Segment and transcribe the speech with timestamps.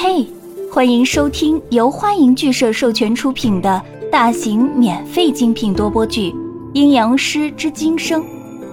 [0.00, 0.24] 嘿，
[0.72, 6.30] 欢迎收听由欢迎剧社授权出品的大型免费精品多播剧
[6.72, 8.22] 《阴阳师之今生》，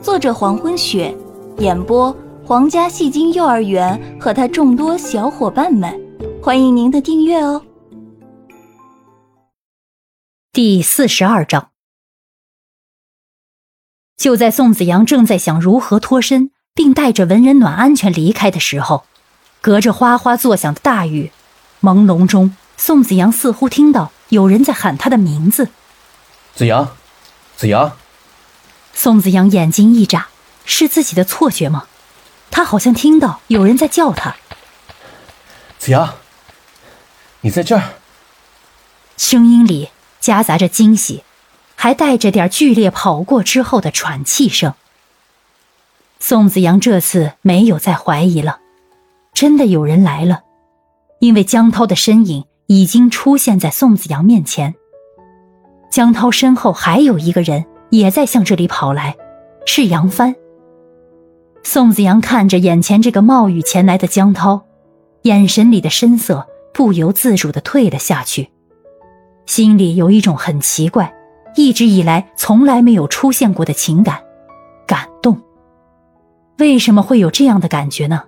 [0.00, 1.14] 作者黄昏雪，
[1.58, 2.10] 演播
[2.42, 5.94] 皇家戏精幼儿园和他众多小伙伴们，
[6.42, 7.62] 欢迎您的订阅哦。
[10.54, 11.68] 第四十二章，
[14.16, 19.02] 就在宋子阳正在想如何脱身，并带着文人暖安全离开的时候。
[19.60, 21.32] 隔着哗哗作响的大雨，
[21.82, 25.68] 朦胧中，宋子阳似乎听到有人在喊他的名字
[26.56, 26.96] ：“子阳，
[27.56, 27.96] 子阳。”
[28.94, 30.28] 宋子阳眼睛一眨，
[30.64, 31.86] 是自己的错觉吗？
[32.50, 34.36] 他好像听到有人在叫他
[35.78, 36.14] ：“子阳，
[37.42, 37.94] 你在这儿。”
[39.16, 39.90] 声音里
[40.20, 41.22] 夹杂着惊喜，
[41.76, 44.74] 还带着点剧烈跑过之后的喘气声。
[46.18, 48.60] 宋子阳这次没有再怀疑了。
[49.40, 50.42] 真的有人来了，
[51.18, 54.74] 因为江涛的身影已经出现在宋子阳面前。
[55.90, 59.16] 江涛身后还有一个人也在向这里跑来，
[59.64, 60.36] 是杨帆。
[61.62, 64.60] 宋子阳看着眼前这个冒雨前来的江涛，
[65.22, 68.50] 眼神里的深色不由自主的退了下去，
[69.46, 71.10] 心里有一种很奇怪、
[71.56, 74.22] 一直以来从来没有出现过的情感——
[74.86, 75.40] 感动。
[76.58, 78.24] 为什么会有这样的感觉呢？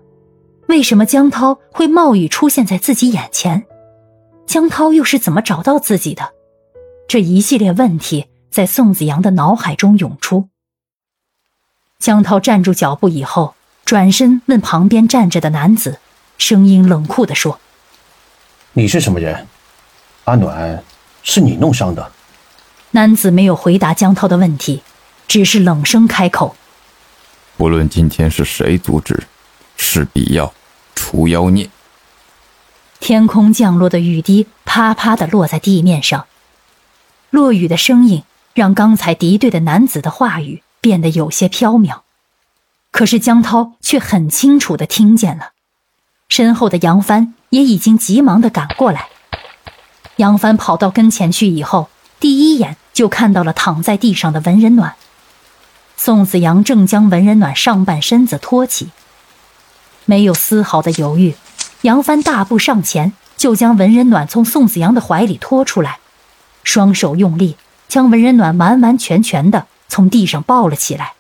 [0.73, 3.67] 为什么江涛会冒雨出现在自己眼前？
[4.47, 6.33] 江涛又是怎么找到自己的？
[7.07, 10.49] 这一系列问题在宋子阳的脑海中涌出。
[11.99, 15.99] 江涛站住脚步以后，转身问旁边站着的男子，
[16.39, 17.61] 声音冷酷地说
[18.73, 19.47] ：“你是什么人？
[20.25, 20.83] 阿暖，
[21.23, 22.11] 是你弄伤的？”
[22.93, 24.83] 男子没有回答江涛的问题，
[25.29, 26.57] 只是冷声开口
[27.59, 29.25] ：“不论今天是谁阻止，
[29.77, 30.51] 势必要。”
[31.03, 31.69] 除妖孽。
[33.01, 36.27] 天空降落的雨滴啪啪的落在地面上，
[37.31, 38.23] 落雨的声音
[38.55, 42.03] 让刚才敌对的男子的话语变得有些飘渺，
[42.93, 45.51] 可是江涛却很清楚的听见了。
[46.29, 49.09] 身后的杨帆也已经急忙的赶过来。
[50.17, 51.89] 杨帆跑到跟前去以后，
[52.21, 54.95] 第一眼就看到了躺在地上的文人暖。
[55.97, 58.91] 宋子阳正将文人暖上半身子托起。
[60.13, 61.35] 没有丝毫的犹豫，
[61.81, 66.01] 杨帆大步上前，就将文人暖从宋子阳的怀里拖出来，
[66.65, 67.57] 双手用力
[67.89, 71.15] 将文人暖完完全全的从地上抱了起来。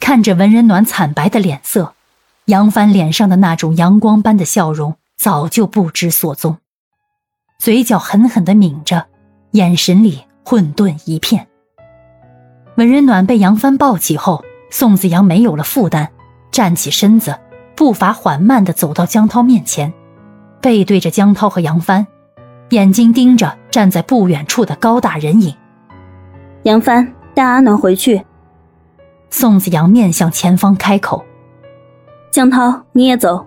[0.00, 1.92] 看着文人暖惨白的脸色，
[2.46, 6.56] 杨帆脸上的那种阳光般的笑容早就不知所踪，
[7.58, 9.08] 嘴角狠狠的抿着，
[9.50, 11.46] 眼神里混沌一片。
[12.76, 16.08] 文人暖被杨帆抱起后，宋子阳没有了负担，
[16.50, 17.38] 站起身子。
[17.78, 19.94] 步伐缓慢地走到江涛面前，
[20.60, 22.04] 背对着江涛和杨帆，
[22.70, 25.54] 眼睛盯着站在不远处的高大人影。
[26.64, 28.20] 杨帆带阿暖回去。
[29.30, 31.24] 宋子阳面向前方开口
[32.32, 33.46] ：“江涛，你也走。”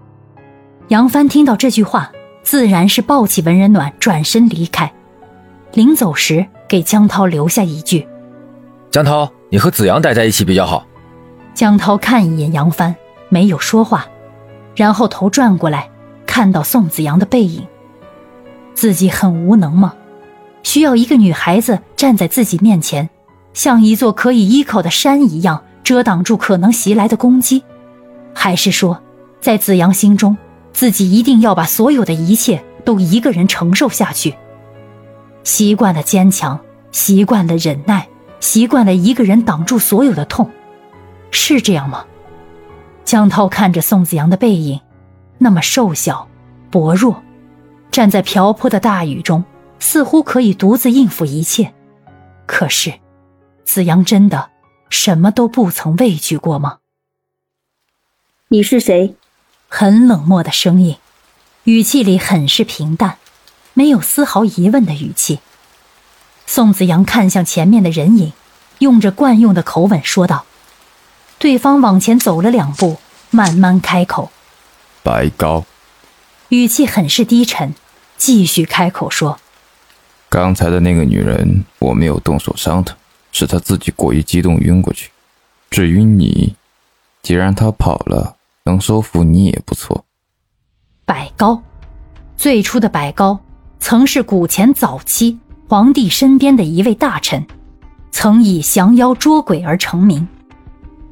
[0.88, 2.10] 杨帆听到这句话，
[2.42, 4.90] 自然是抱起文人暖，转身离开。
[5.74, 8.08] 临走时，给江涛留下一句
[8.92, 10.86] ：“江涛，你和子阳待在一起比较好。”
[11.54, 12.96] 江涛看一眼杨帆，
[13.28, 14.08] 没有说话。
[14.76, 15.90] 然后头转过来，
[16.26, 17.66] 看到宋子阳的背影。
[18.74, 19.94] 自己很无能吗？
[20.64, 23.10] 需要一个女孩子站在自己面前，
[23.54, 27.64] 像一座可以依靠的山一样遮挡住可能袭来的攻击？
[28.34, 29.02] 还是说，
[29.40, 30.38] 在子阳心中，
[30.72, 34.36] 自己一定要把所有的一切都一个人承受下去？
[35.44, 36.60] 习惯了坚强，
[36.92, 38.08] 习惯了忍耐，
[38.40, 40.50] 习惯了一个人挡住所有的痛，
[41.32, 42.06] 是这样吗？
[43.12, 44.80] 江涛看着宋子阳的背影，
[45.38, 46.30] 那么瘦小、
[46.70, 47.22] 薄弱，
[47.92, 49.44] 站在瓢泼的大雨中，
[49.80, 51.74] 似乎可以独自应付一切。
[52.46, 52.94] 可是，
[53.66, 54.52] 子阳真的
[54.90, 56.78] 什么都不曾畏惧过吗？
[58.48, 59.14] 你是谁？
[59.68, 60.96] 很冷漠的声音，
[61.66, 63.18] 语气里很是平淡，
[63.74, 65.40] 没有丝毫疑问的语气。
[66.46, 68.32] 宋子阳看向前面的人影，
[68.80, 70.46] 用着惯用的口吻说道。
[71.42, 72.98] 对方往前走了两步，
[73.32, 74.30] 慢慢开口
[75.02, 75.66] ：“白高。”
[76.50, 77.74] 语气很是低沉，
[78.16, 79.40] 继续开口说
[80.30, 82.94] ：“刚才的那个女人，我没有动手伤她，
[83.32, 85.10] 是她自己过于激动晕过去。
[85.72, 86.56] 至于你，
[87.24, 88.36] 既然她跑了，
[88.66, 90.06] 能收服你也不错。”
[91.06, 91.60] 白高，
[92.38, 93.40] 最初的白高，
[93.80, 97.44] 曾是古前早期皇帝身边的一位大臣，
[98.12, 100.28] 曾以降妖捉鬼而成名。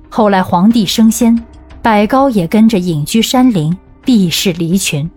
[0.10, 1.42] 后来皇帝升仙，
[1.82, 5.10] 百高也跟着隐居山林，避世离群。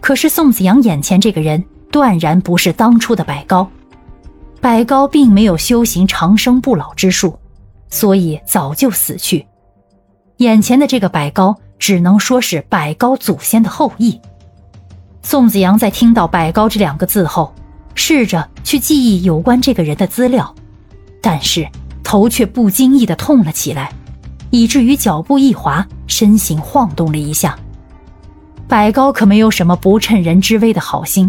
[0.00, 3.68] 可是宋子阳眼前这个人断然不是当初的百高，
[4.60, 7.38] 百高并没有修行长生不老之术，
[7.88, 9.46] 所以早就死去。
[10.36, 14.20] 眼前的这个百高，只能说是百高祖先的后裔。
[15.22, 17.52] 宋子阳在听到“百高”这两个字后，
[17.94, 20.54] 试着去记忆有关这个人的资料，
[21.20, 21.66] 但是
[22.06, 23.92] 头却不经意的痛了起来，
[24.50, 27.58] 以至于脚步一滑，身形晃动了一下。
[28.68, 31.28] 百高可没有什么不趁人之危的好心，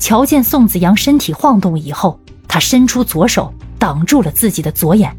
[0.00, 2.18] 瞧见宋子阳身体晃动以后，
[2.48, 5.16] 他伸出左手挡住了自己的左眼，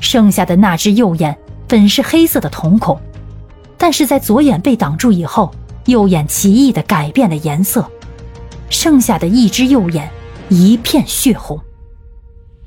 [0.00, 1.36] 剩下的那只右眼
[1.66, 2.96] 本是黑色的瞳孔，
[3.76, 5.52] 但是在左眼被挡住以后。
[5.86, 7.84] 右眼奇异的改变了颜色，
[8.68, 10.08] 剩下的一只右眼
[10.48, 11.58] 一片血红。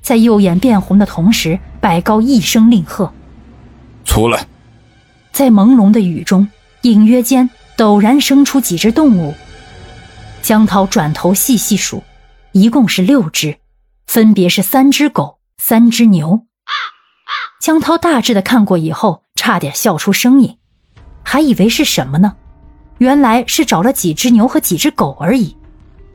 [0.03, 3.11] 在右眼变红的同时，百高一声令喝
[4.03, 4.45] ：“出来！”
[5.31, 6.47] 在朦胧的雨中，
[6.81, 9.33] 隐约间陡然生出几只动物。
[10.41, 12.03] 江涛转头细细数，
[12.51, 13.57] 一共是六只，
[14.05, 16.45] 分别是三只狗、三只牛。
[17.61, 20.57] 江涛大致的看过以后，差点笑出声音，
[21.23, 22.35] 还以为是什么呢？
[22.97, 25.56] 原来是找了几只牛和几只狗而已，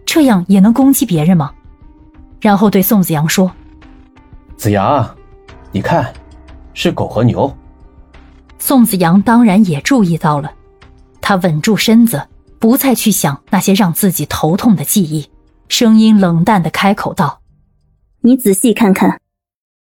[0.05, 1.53] 这样也能攻击别人吗？
[2.41, 3.51] 然后对宋子阳说
[4.59, 5.09] ：“子阳，
[5.71, 6.13] 你看，
[6.75, 7.57] 是狗和牛。”
[8.59, 10.53] 宋子阳当然也注意到了，
[11.21, 12.27] 他稳住身子，
[12.59, 15.31] 不再去想那些让自己头痛的记忆，
[15.69, 17.41] 声音冷淡的开口道
[18.23, 19.21] ：“你仔细看看。”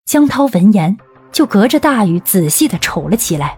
[0.03, 0.97] 江涛闻言，
[1.31, 3.57] 就隔着大雨仔细的瞅了起来，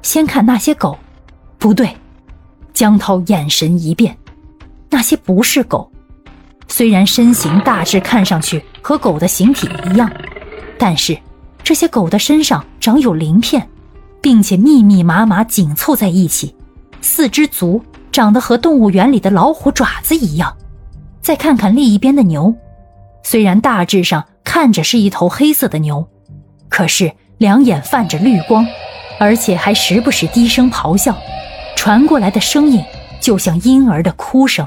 [0.00, 0.98] 先看那些狗，
[1.58, 1.94] 不对。
[2.72, 4.16] 江涛眼神一变，
[4.88, 5.92] 那些不是狗，
[6.76, 10.10] 虽然身形大致看上去和狗的形体一样，
[10.76, 11.16] 但是
[11.62, 13.64] 这些狗的身上长有鳞片，
[14.20, 16.52] 并且密密麻麻紧凑在一起，
[17.00, 17.80] 四只足
[18.10, 20.52] 长得和动物园里的老虎爪子一样。
[21.22, 22.52] 再看看另一边的牛，
[23.22, 26.04] 虽然大致上看着是一头黑色的牛，
[26.68, 28.66] 可是两眼泛着绿光，
[29.20, 31.16] 而且还时不时低声咆哮。
[31.76, 32.82] 传过来的声音
[33.20, 34.66] 就像婴儿的哭声。